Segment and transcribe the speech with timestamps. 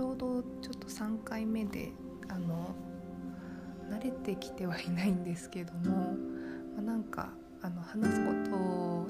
[0.00, 1.92] ちょうどちょっと3回目で
[2.30, 2.74] あの
[3.90, 6.14] 慣れてきてはいないんですけども、
[6.74, 7.28] まあ、なんか
[7.60, 8.32] あの話すこ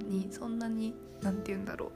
[0.01, 0.93] とにそんなに
[1.23, 1.93] 何て言うんだろ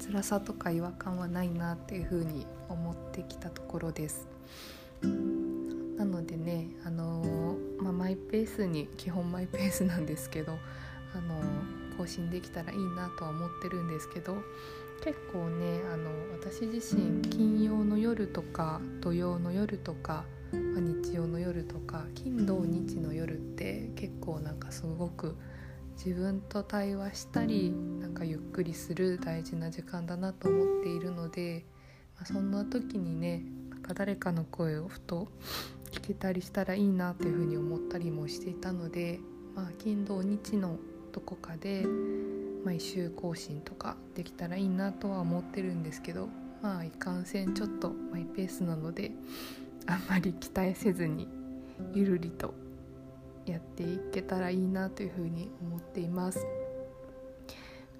[0.00, 4.26] う辛さとか違和感はないなっていうふうに思ってきたところです。
[5.02, 10.52] なのでね、あの、まあ、マイペースに基本マイペースなんですけど、
[11.14, 11.42] あの、
[12.00, 14.38] 更新できたらいいなとは思ってるんですけど
[15.00, 25.36] 結構ねあの私自身金曜の夜とか土曜の夜とか、日曜の夜とか金土日の夜って結構なんかすごく
[26.04, 31.64] 自分と対話したりなんかゆっくりする大事な時間だなと思っているので、
[32.16, 35.28] まあ、そんな時にねなんか誰かの声をふと
[35.92, 39.20] 聞けたりしたらいいなっていうふうに思ったりもしていたので、
[39.54, 40.78] まあ、金土日の
[41.12, 41.84] どこかで
[42.64, 46.28] 毎週更新とかできたらいいなとは思ってるんですけど
[46.62, 49.12] まあいかんせんちょっとマイペースなので
[49.86, 51.28] あんまり期待せずに
[51.94, 52.54] ゆるりと
[53.46, 56.46] やっていけたらいいなというふうに思っています。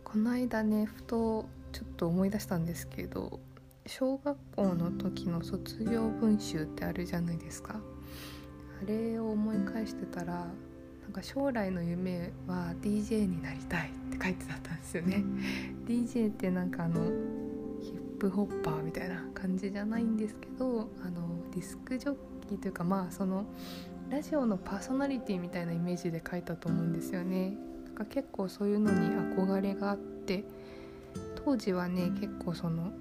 [0.05, 3.39] この間ねふとちょっと思い出したんですけど
[3.87, 7.81] 小学校の時の卒業文集ってあるじゃないですか。
[8.83, 10.47] あれを思い返してたら
[11.03, 14.00] なんか将来の夢は DJ になりたい。
[14.23, 15.25] 書いてあったんですよね。
[15.87, 17.01] DJ ってなんかあの
[17.81, 22.17] ヒップホッパーみたいな感じじゃないんですけどあのディスクジョッ
[22.49, 23.47] キーというかまあその
[24.11, 27.57] ラジオのパーソナリティみたいなイメージで書いたと思うんですよね。
[27.87, 30.45] なんか結構そういうのに憧れがあって
[31.45, 32.93] 当時はね結構その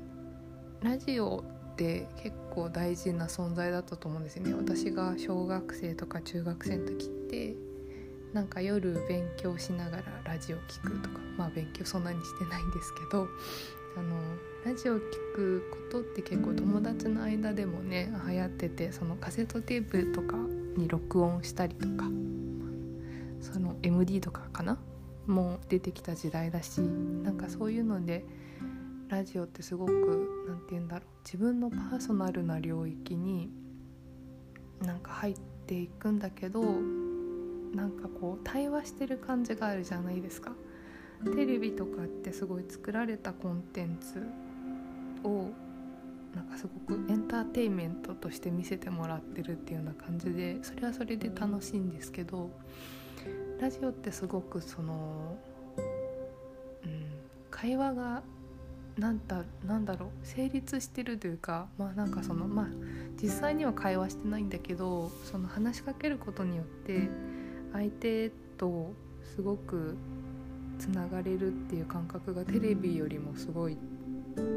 [0.81, 1.43] ラジオ
[1.73, 4.53] って結構大事な存在だったと思うんですよね。
[4.53, 7.68] 私が小学生とか中学生の時って。
[8.33, 13.27] なんか夜勉強しながらラジオ聴くとかまあ勉強そんなにしてないんですけど
[13.97, 14.15] あの
[14.65, 20.37] ラジオ聴くことって結構友達の間でもね流行っててそのカセットテープとか
[20.77, 22.05] に録音したりとか
[23.41, 24.77] その MD とかかな
[25.25, 28.25] もう出てきた時代だしなんかそういうので
[29.09, 33.49] ラジオってすごく何て言うんだろう自分のパーソナルな領域に
[34.81, 35.35] なんか入っ
[35.65, 36.61] ていくんだけど
[37.73, 40.53] なんかこう対話してる感じがあるじゃないですか。
[41.35, 44.25] テレビとかってすごい作られたコンテンツ
[45.27, 45.49] を
[46.33, 52.49] なんかすごくエンターテインメントとして見せてもらってるっていうような感じでそれはそれで楽しいんですけど
[53.59, 55.37] ラジオってすごくその、
[56.85, 57.05] うん、
[57.49, 58.23] 会話が
[58.97, 62.67] なんだなんだろう成立してるというかまあなんかそのまあ
[63.21, 67.09] 実際には会話してないんだけどその話しかけることによって
[67.73, 68.93] 相手と
[69.23, 69.95] すごく
[70.77, 73.77] つながれるっていう感覚がテレビよりもすごい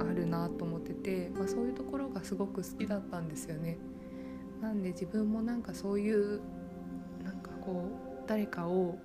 [0.00, 3.78] あるなと思ってて、まあ、そういうところがすごく好きだったんですよね。
[4.60, 6.40] なんで自分もなんかそういう
[7.24, 7.84] なんかこ
[8.24, 8.96] う誰かを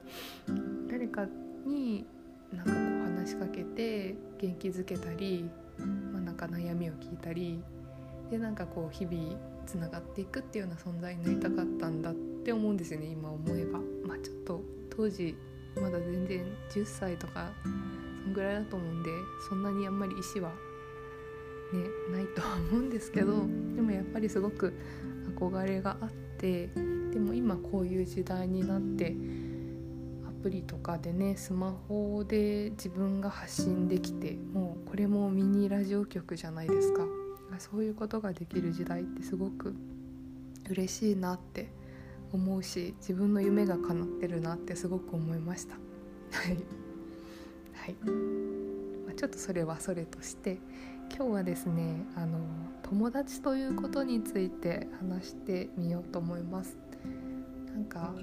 [0.89, 1.27] 誰か
[1.65, 2.05] に
[2.53, 5.49] なんかこう話しかけて元気づけたり、
[6.13, 7.59] まあ、なんか悩みを聞いたり
[8.29, 9.35] でなんかこう日々
[9.65, 12.11] つながっていくっていうような存在になりたかったんだ
[12.47, 13.79] って思うんですよね今思えば。
[14.07, 15.35] まあ、ちょっと当時
[15.75, 17.51] まだ全然10歳とか
[18.23, 19.09] そんぐらいだと思うんで
[19.49, 20.53] そんなにあんまり意思は
[21.73, 23.33] ねないとは思うんですけど
[23.75, 24.73] でもやっぱりすごく
[25.37, 26.67] 憧れがあって
[27.11, 29.13] でも今こういう時代になって
[30.25, 37.03] アプリとかでねスマホで自分が発信できてもうこれもミニラジオ局じゃないですか
[37.59, 39.75] そういうことができる時代ってすごく
[40.69, 41.75] 嬉しいなって
[42.31, 45.75] 思うし自分の夢が叶ってるなってすごく思いました。
[45.75, 45.79] は
[46.49, 46.57] い、
[47.73, 47.95] はい。
[49.05, 50.59] まあ、ちょっとそれはそれとして
[51.15, 52.39] 今日はですねあの
[52.83, 56.77] 友達ということについて話してみようと思います。
[57.73, 58.13] なんか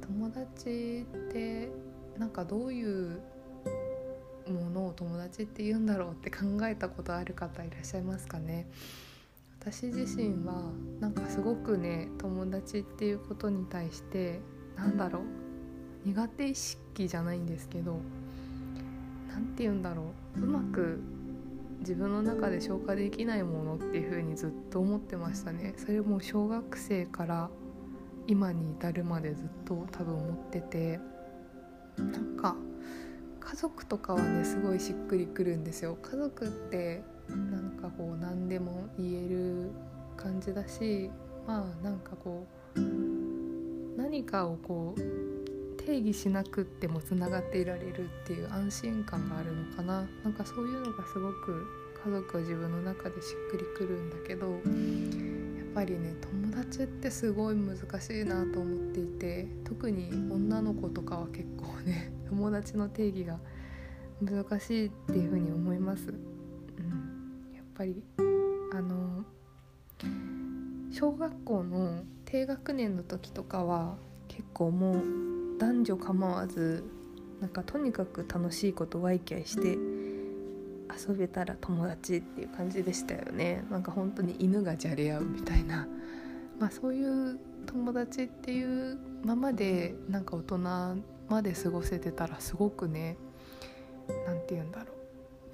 [0.00, 1.70] 友達って
[2.18, 3.20] なんかどういう
[4.48, 8.66] ものを友達って言うんだろうって考えたことある方いらっしゃいますかね？
[9.66, 10.70] 私自身は
[11.00, 14.40] なんかすごくね友達っていうことに対して
[14.76, 15.22] なんだろう
[16.04, 17.98] 苦手意識じゃないんですけど
[19.30, 21.00] 何て言うんだろううまく
[21.80, 25.74] 自分の中で消化できないものっていう風にずっと思ってましたね。
[25.76, 27.50] それも小学生から
[28.26, 31.00] 今に至るまでずっと多分思ってて
[31.98, 32.56] なんか
[33.40, 35.98] 家族とかはねすごいしっくりくるんですよ。
[36.00, 39.70] 家族ってなんかこう何でも言える
[40.16, 41.10] 感じだし
[41.46, 42.80] まあなんかこう
[43.96, 45.00] 何かをこう
[45.84, 51.66] 定義しなくってもつながっていられるっていう安心感があるのかななんかそういうのがすごく
[52.04, 54.60] 家族は自分の中でしっくりくるんだけどやっ
[55.74, 63.38] ぱりね友達ってすごい難しいなと思っていて特に女の子とかは結構ね 友達の定義が
[64.22, 66.10] 難しいっていうふうに思います。
[66.10, 67.13] うん、
[67.74, 68.02] ぱり
[68.72, 69.24] あの
[70.92, 73.96] 小学校の低学年の時とかは
[74.28, 76.84] 結構もう男女構わず
[77.40, 79.76] なんかとにかく楽しいことワイキャイして
[81.08, 83.64] 遊べたら友達っていう感じでしたよね。
[83.70, 85.88] なんか本当に犬がじゃれ合うみたいな。
[86.60, 90.58] まあそういう友達っていうままでなんか大人
[91.28, 93.16] まで過ごせてたらすごくね
[94.26, 95.03] 何て言うんだろう。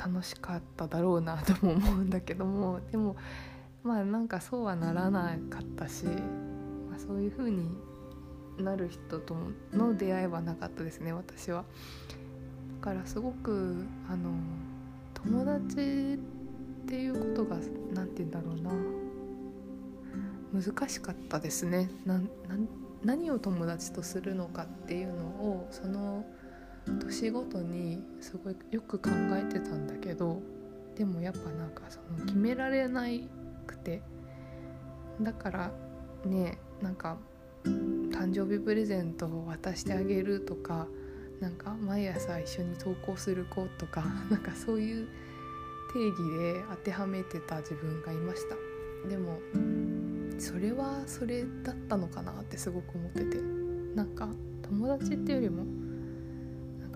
[0.02, 3.16] 楽しかっただろうなとも思うんだけども でも
[3.82, 7.68] まあなんかそうはならなかったし、まあ、そういう風に
[8.58, 9.36] なる人と
[9.72, 11.64] の出会いはなかったですね私は。
[12.80, 14.30] だからすごくあの
[15.12, 17.56] 友達っていうことが
[17.92, 18.70] 何て言うんだろうな
[20.62, 22.20] 難しかったですねな
[23.04, 26.24] 何を友達とするのかっていうのをその
[26.98, 30.40] 年ごとにすごいよく考えてたんだけど
[30.96, 33.04] でもやっぱなんかその決められな
[33.66, 34.02] くて
[35.20, 35.72] だから
[36.24, 37.18] ねなんか
[37.64, 40.86] 誕生日プレゼントを渡してあげるとか
[41.40, 45.08] なんか毎朝一緒に登校する子とか なんかそういう
[45.92, 48.56] 定義で当てはめてた自分がいました。
[49.08, 49.40] でも
[50.38, 53.60] それはそれだったのかなってすごく思ってて。
[53.94, 54.28] なんか
[54.62, 55.64] 友達っていうよりも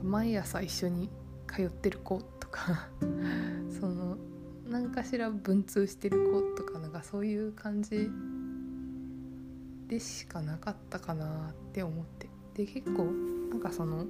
[0.04, 1.08] 毎朝一緒に
[1.46, 2.90] 通ってる子とか
[3.80, 4.18] その
[4.68, 8.10] 何かしら文通してる子とかなんかそういう感じ
[9.88, 12.28] でしかなかったかなって思って。
[12.54, 13.06] で結構
[13.50, 14.06] なんかその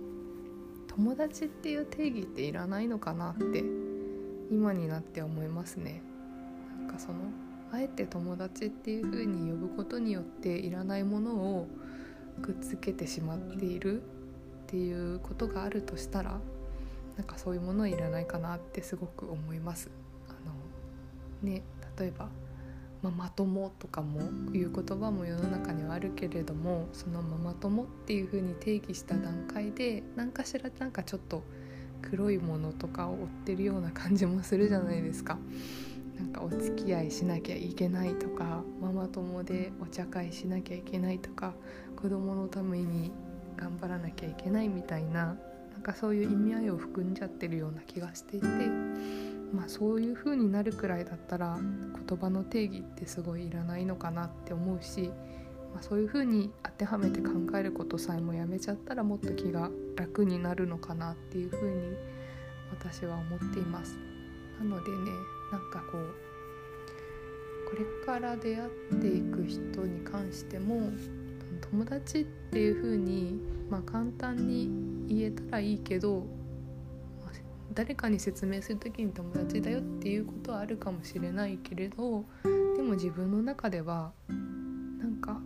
[0.88, 3.64] 友達っていう定義っていらないのかなって
[4.50, 6.02] 今になって思いますね。
[6.78, 7.18] なんかその
[7.72, 11.68] あえて友達っていう風に呼ぶことによっていらないものを
[12.42, 14.02] くっつけてしまっている
[14.64, 16.40] っていうことがあるとしたら
[17.16, 19.90] なんかそういうものいらないかなってすごく思います
[20.28, 20.32] あ
[21.44, 21.62] のね
[21.98, 22.28] 例えば
[23.02, 24.20] ママ友とかも
[24.54, 31.42] いう言葉も世の中にはあるけれどもそのママ友っていう風に定義した段階で何かしらなんかちょっと
[32.00, 35.38] 黒いものとかを追ってるような感じもするじゃないですか。
[36.16, 41.54] なんかお付き合いしなきゃいけないとかママ友でお茶会しなきゃいけないとか
[41.96, 43.10] 子供のために
[43.56, 45.36] 頑張らなきゃいけないみたいな
[45.72, 48.46] なんかそういう意味合いを含んじゃってるような気がしていて
[49.54, 51.56] まあ、そういう風になるくらいだったら
[52.08, 55.12] 言葉の定義ってすごいいらないのかなって思うし、
[55.72, 61.96] まあ、そういう風に当てはめて考えることさえもやめちゃったらもっと気が楽になるのかなっていう風に
[62.72, 63.96] 私は思っています。
[64.58, 64.96] なのでね
[65.52, 66.14] なんかこう
[67.70, 68.70] これから出会っ
[69.00, 70.90] ていく人に関しても
[71.60, 73.38] 友達っていう風に
[73.70, 74.68] まあ簡単に
[75.08, 76.26] 言えたらいいけど
[77.74, 82.24] 誰かに説明する時に友達だよっていうことはあるかもしれないけれど
[82.76, 84.34] でも自分の中ではな
[85.06, 85.40] んか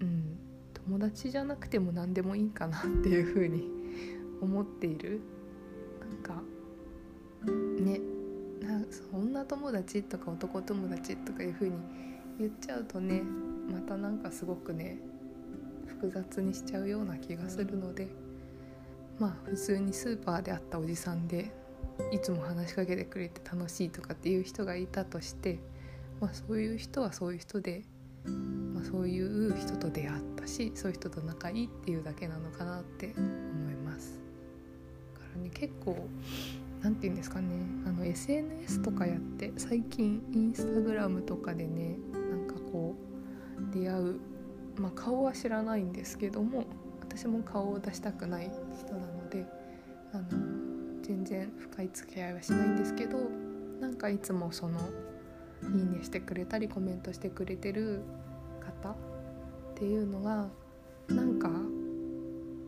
[0.00, 0.38] うん
[0.74, 3.68] 友達じゃなくても何でもいいかなっていうふうに
[4.40, 5.20] 思っている。
[6.00, 6.42] なんか
[7.80, 8.00] ね
[8.60, 8.82] な
[9.12, 11.72] 女友達とか男友達とかいうふうに
[12.38, 13.22] 言っちゃうとね
[13.68, 14.98] またなんかすごくね
[15.86, 18.28] 複雑にしちゃうような気がするので。
[19.18, 21.50] まあ普通にスーパーで会ったおじさんで
[22.12, 25.58] いつも話しかけてくれて楽しいとかっていう人がいたとして、
[26.20, 27.82] まあ、そういう人はそういう人で、
[28.24, 34.20] まあ、そういう人と出会ったしそういう人と仲いいっていうだけなのかなって思います。
[35.14, 36.08] からね結構
[36.80, 37.48] 何て言うんですかね
[37.86, 41.96] あの SNS とかやって最近インスタグラムとかでね
[43.78, 44.20] 出会う、
[44.78, 46.64] まあ、顔は知らないんですけども
[47.00, 49.46] 私も顔を出したくない人なので
[50.12, 50.24] あの
[51.02, 53.18] 全然深い付き合いはしないんですけど
[53.80, 54.78] なんかいつもその
[55.74, 58.02] 「いいね」してくれたりコメントしてくれてる
[58.60, 58.94] 方っ
[59.74, 60.48] ていうのが
[61.08, 61.50] なんか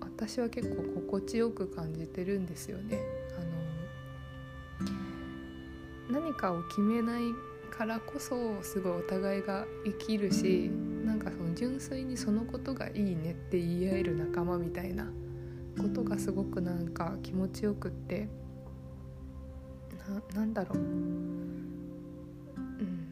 [0.00, 3.00] 私は結構心地よく感じてるんですよね。
[3.38, 3.40] あ
[6.14, 7.22] の何かを決めない
[7.70, 10.70] からこそすごいお互いが生きるし
[11.60, 15.04] 純粋にそのことがいいねって言い合える仲間みたいな
[15.78, 18.30] ことがすごくなんか気持ちよくって
[20.32, 21.74] ななんだろう、うん、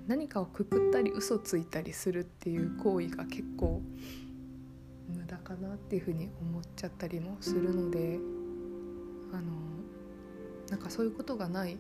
[0.07, 3.83] 何かをくくったり嘘ついたりするっていう行為が結構
[5.15, 8.19] 無駄かなっていうふうに思っちゃったりもするので
[9.35, 9.43] あの
[10.71, 11.77] なんかそういうことがない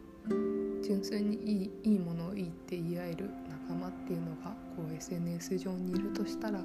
[0.84, 3.30] 純粋にいいいいものをいいって言い合える
[3.68, 6.60] 仲間っていうのがこう SNS 上にいるとしたら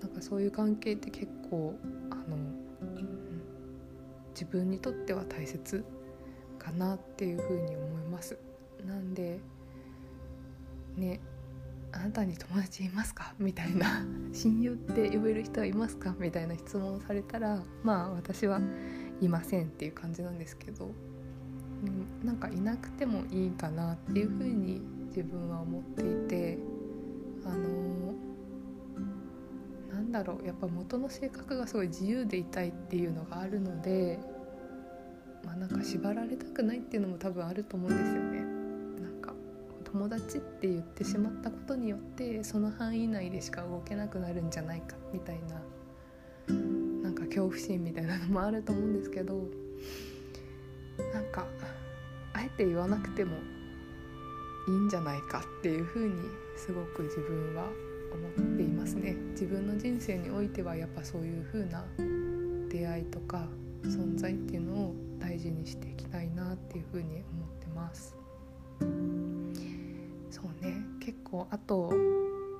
[0.00, 1.74] なんかそういう関係って結構
[2.10, 3.42] あの、うん、
[4.32, 5.84] 自分にとっては大切
[6.58, 8.38] かなっていうふうに思います。
[8.86, 9.40] なんで
[10.96, 11.20] ね
[11.92, 13.34] あなたに友達いますか？
[13.38, 16.14] みたいな 親友って呼べる人はいますか？
[16.18, 18.60] みたいな質問をされたらまあ私は
[19.20, 20.90] いませんっていう感じなんですけど、
[21.82, 24.82] うん、なんかいなくてもいいかなっていうふうに
[25.14, 26.58] 自分は思っていて
[27.44, 34.18] あのー、なんだろうやっぱ元の性格がすごい自由でいたいっていうのがあるので
[35.44, 38.40] まあなんか縛られたくないっていうのも多分あると思うんですよね。
[39.02, 39.32] なんか
[39.84, 46.54] 友達って言ってしまったことによってその範囲内でしか動けなくなるんじゃないかみたいな
[47.04, 49.44] なんか恐怖心みたいなのもあると思うんですけど
[51.12, 51.46] なんか
[52.32, 53.36] あえて言わなくても
[54.66, 56.14] いいんじゃないかっていうふうに
[56.56, 57.64] すごく自分は
[58.12, 61.84] 思っていますね自分の人生においてはやっぱそういうふうな
[62.68, 63.46] 出会いとか
[63.84, 68.16] 存在っていうのを大事にしていきたいなっていうふうに思ってます。
[70.30, 71.92] そうね結構あと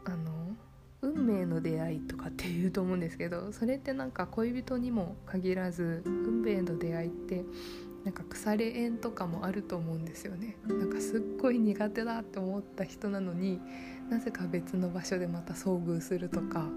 [0.04, 0.56] あの
[1.02, 7.44] 運命の出会いとかっていうと思うんですけどそれってなんか恋人にも限らず運命の出会いって
[8.04, 10.56] なんか腐れ縁とかもあると思うんですよね。
[10.66, 13.60] なんかすっごい苦手だって思った人なのに
[14.10, 16.68] なぜか別の場所でまた遭遇するとか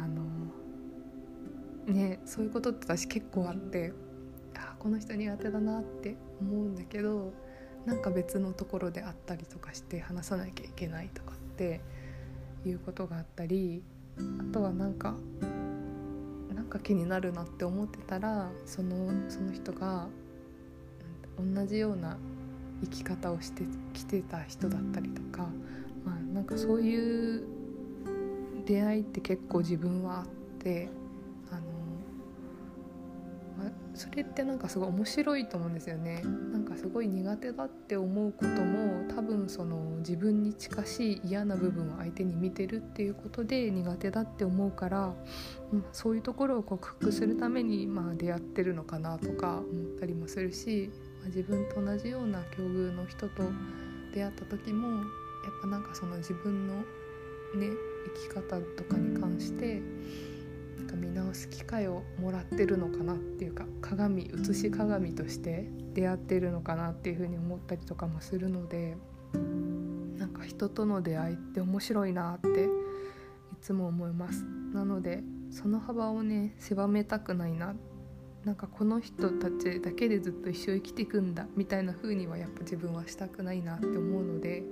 [0.00, 0.24] あの
[1.94, 3.92] ねそういうことって私結構あって
[4.56, 7.32] あこの人苦手だなって思うんだけど
[7.86, 11.82] なんか別のところで会ったりとかして話さなきゃいけないとかって
[12.66, 13.82] いうことがあったり
[14.18, 15.14] あとはなんか
[16.52, 20.08] なんか気になるなって思ってたらそのその人が
[21.38, 22.16] 同じような
[22.82, 25.48] 生き方をしてきてた人だったりとか、
[26.04, 27.44] まあ、なんかそういう
[28.66, 30.26] 出会いって結構自分はあっ
[30.58, 30.88] て
[31.50, 31.62] あの？
[33.64, 36.22] まそれってなんかすごい面白いと思うんですよね
[36.52, 45.14] なんかすごい苦手だって思うことも多分その自分に近しい嫌な部分を相手に見てるっていうことで苦手だって思うから、
[45.72, 49.64] うん、そういうところを克服するためにまあ出会ってるのかなとか思っ
[50.00, 50.90] たりもするし、
[51.26, 53.42] 自分と同じような境遇の人と
[54.12, 55.04] 出会った時もやっ
[55.60, 56.74] ぱなんかその自分の
[57.54, 57.70] ね
[58.16, 59.82] 生き方とかに関して
[60.78, 68.96] なんか見直す機会をもらってるのかなっていうか鏡写し鏡として出会ってるのかなっていうふうに思ったりとかもするので
[70.18, 72.68] なんか人との出会いって面白いなってい
[73.60, 74.44] つも思います。
[74.72, 77.74] なのでその幅をね狭めたくないな
[78.44, 84.62] なんかこの人たちだけでずっと一生生きていくんだみたいな風にはやっぱ自分はしたくないなって思うので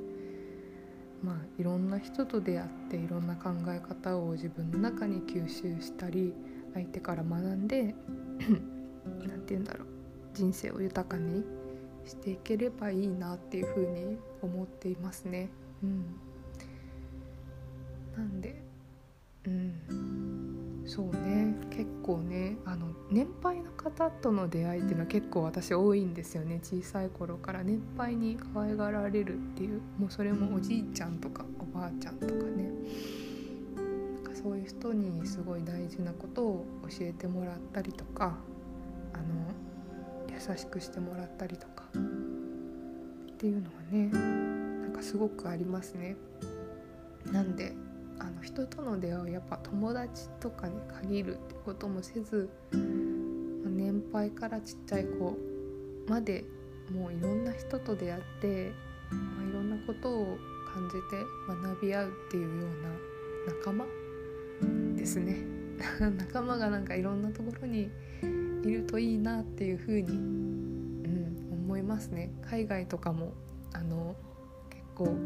[1.23, 6.35] まあ、いろんな人と出会っていろんな考え方を自分の中に吸収したり
[6.75, 7.95] 相手から学んで
[9.23, 9.87] 何て言うんだろう
[10.35, 11.45] 人生を豊かに
[12.05, 15.51] していければいいなっていうふうに思っていますね。
[15.85, 16.05] う、ん
[20.95, 21.55] そうね。
[21.71, 26.61] 結構ねあの年配の方との出会いっていうのは結構私多いんですよね。
[26.63, 29.81] 小さい頃から年配に可愛がられるっていう。
[29.99, 32.71] もうそれもおじいちゃんとかおばあちゃんとかね。
[34.15, 38.37] なんかそういう人にすごい大事なことを教えてもらったりとか
[39.15, 39.25] あの
[40.29, 41.85] 優しくしてもらったりとか。
[41.95, 41.97] っ
[43.39, 44.09] ていうのはね
[44.83, 46.17] なんかすごくありますね。
[47.33, 47.73] なんで
[48.23, 55.37] あの人との出会いをやっぱ友達とかに限るってこともせず年配からちっちゃい子
[56.07, 56.45] まで
[56.93, 58.71] もういろんな人と出会って、
[59.11, 60.39] まあ、いろんなことを
[60.73, 61.25] 感じて
[61.65, 63.85] 学び合うっていうような仲間
[64.95, 65.45] ですね。
[66.17, 67.91] 仲間がなんかいろんなところに
[68.63, 72.31] いるといいなっていうふうに、うん、思いますね。
[72.43, 73.33] 海外とかも
[73.73, 74.15] あの
[74.71, 75.17] 結構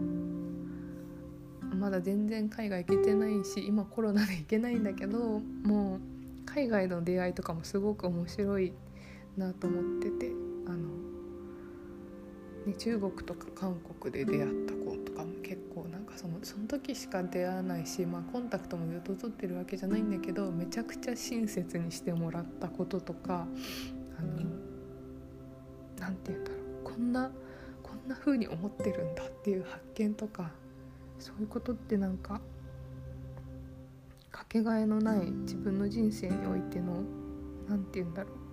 [1.86, 6.00] まだ全然海外行けてないし今コロナで行けないんだけどもう
[6.44, 8.72] 海外の出会いとかもすごく面白い
[9.36, 10.32] なと思ってて
[10.66, 10.78] あの、
[12.66, 23.46] ね、中国とか韓国で出会った子とかも結構なんかそのその時しか出会わないし、まあ、コンタクトもずっと取ってるわけじゃないんだけどめちゃくちゃ親切にしてもらったこととか
[24.18, 24.42] あの
[26.00, 27.30] 何て言うんだろうこんな
[27.84, 30.50] こんな風に思ってるんだっていう発見とか
[31.18, 32.40] そういうことってなんか
[34.30, 37.02] かけがえのない自分の人生においての
[37.68, 38.46] 何て言うんだろう。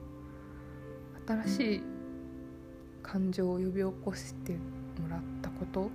[1.26, 1.84] 新しい
[3.02, 5.90] 感情を呼び起こしてもらったこと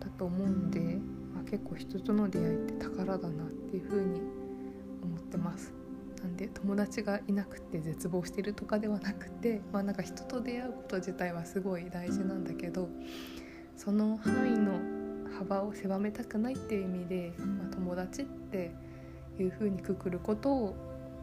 [0.00, 0.98] だと思うんで、
[1.34, 4.20] まあ、結構人との出会いって宝だなっていうふうに
[5.02, 5.72] 思ってます。
[6.22, 12.88] なんで友達がいなくて絶望してるとかではなくてまあなんか人と出会うこと自体はすごい大事なんだけど
[13.76, 14.91] その範囲の
[15.38, 18.72] 幅を狭めたくないっていう意味で、まあ、友達って
[19.38, 20.74] いうふうにくくることを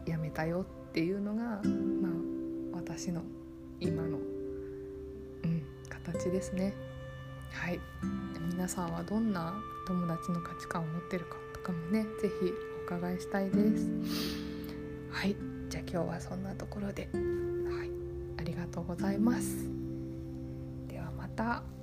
[0.06, 1.60] やめたよっていうのが、まあ、
[2.74, 3.22] 私の
[3.80, 4.20] 今の、う
[5.46, 6.74] ん、形ですね。
[7.52, 7.80] はい
[8.50, 9.54] 皆さんはどんな
[9.86, 12.52] 友達の価値観を持ってるかとかもね是非
[12.82, 13.90] お伺いしたいです。
[15.10, 15.36] はい
[15.68, 17.90] じゃあ今日はそんなところで、はい、
[18.38, 19.68] ありがとうございます。
[20.88, 21.79] ではまた。